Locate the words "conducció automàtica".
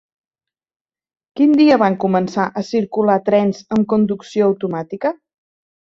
3.95-5.13